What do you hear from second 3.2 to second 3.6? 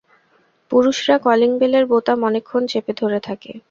থাকে।